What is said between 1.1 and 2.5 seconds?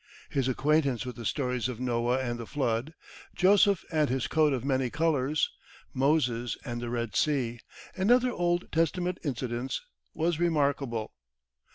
the stories of Noah and the